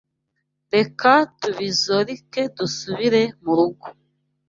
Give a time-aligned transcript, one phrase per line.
[0.75, 3.85] Reka tubizorike dusubire murugo.